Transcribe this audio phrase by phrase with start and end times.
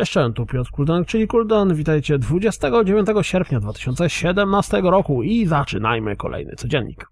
[0.00, 1.74] Cześć, tu Piotr Kuldan, czyli Kuldan.
[1.74, 7.06] Witajcie 29 sierpnia 2017 roku i zaczynajmy kolejny codziennik.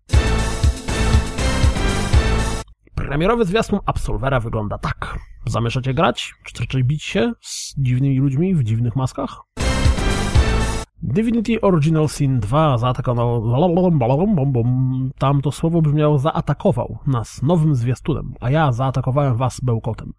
[2.95, 5.19] Premierowy zwiastun Absolvera wygląda tak.
[5.47, 6.35] Zamierzacie grać?
[6.45, 9.41] Czy raczej bić się z dziwnymi ludźmi w dziwnych maskach?
[11.03, 13.43] Divinity Original Sin 2 zaatakował...
[15.19, 20.13] Tam to słowo brzmiało zaatakował nas nowym zwiastunem, a ja zaatakowałem was bełkotem.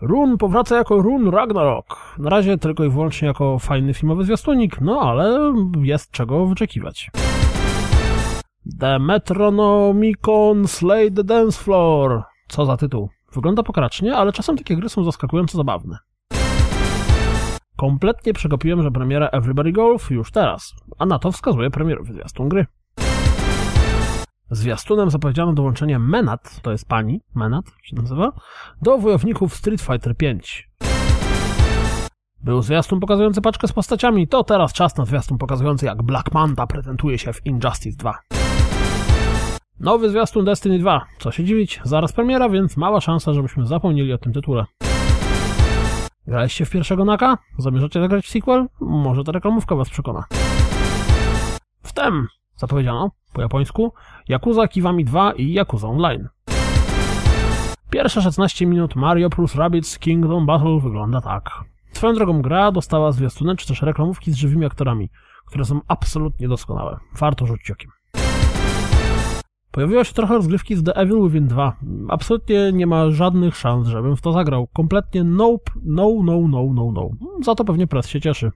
[0.00, 2.16] Run powraca jako Run Ragnarok.
[2.18, 7.10] Na razie tylko i wyłącznie jako fajny filmowy zwiastunik, no ale jest czego wyczekiwać.
[8.80, 12.22] The Metronomicon Slay the Dance Floor.
[12.48, 13.08] Co za tytuł.
[13.32, 15.98] Wygląda pokracznie, ale czasem takie gry są zaskakująco zabawne.
[17.82, 22.66] Kompletnie przegapiłem, że premiera Everybody Golf już teraz, a na to wskazuje premierowy zwiastun gry.
[24.50, 28.32] Zwiastunem zapowiedziano dołączenie Menat, to jest pani, Menat się nazywa,
[28.82, 30.38] do wojowników Street Fighter V.
[32.40, 36.66] Był zwiastun pokazujący paczkę z postaciami, to teraz czas na zwiastun pokazujący jak Black Manta
[36.66, 38.18] prezentuje się w Injustice 2.
[39.80, 41.06] Nowy zwiastun Destiny 2.
[41.18, 44.64] Co się dziwić, zaraz premiera, więc mała szansa, żebyśmy zapomnieli o tym tytule.
[46.26, 47.38] Graliście w pierwszego Naka?
[47.58, 48.66] Zamierzacie zagrać w sequel?
[48.80, 50.24] Może ta reklamówka was przekona.
[51.82, 53.92] Wtem zapowiedziano po japońsku
[54.28, 56.28] Yakuza Kiwami 2 i Yakuza Online.
[57.90, 61.50] Pierwsze 16 minut Mario plus Rabbids Kingdom Battle wygląda tak.
[61.92, 65.10] Swoją drogą gra dostała zwiastunek czy też reklamówki z żywymi aktorami,
[65.46, 66.98] które są absolutnie doskonałe.
[67.18, 67.90] Warto rzucić okiem.
[69.72, 71.76] Pojawiło się trochę rozgrywki z The Evil Within 2.
[72.08, 74.66] Absolutnie nie ma żadnych szans, żebym w to zagrał.
[74.66, 77.10] Kompletnie nope, no, no, no, no, no.
[77.44, 78.50] Za to pewnie press się cieszy.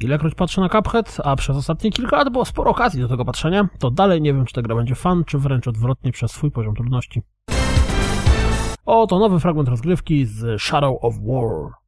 [0.00, 3.68] Ilekroć patrzę na Cuphead, a przez ostatnie kilka lat było sporo okazji do tego patrzenia,
[3.78, 6.74] to dalej nie wiem, czy ta gra będzie fan, czy wręcz odwrotnie przez swój poziom
[6.74, 7.22] trudności.
[8.86, 11.85] Oto nowy fragment rozgrywki z Shadow of War.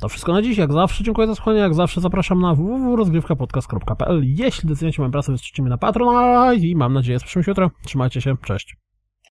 [0.00, 4.68] To wszystko na dziś, jak zawsze dziękuję za słuchanie, jak zawsze zapraszam na www.rozgrywkapodcast.pl Jeśli
[4.68, 7.70] doceniacie moją pracę, wystarczycie mnie na Patronite i mam nadzieję, z przyszłym jutro.
[7.84, 8.76] Trzymajcie się, cześć.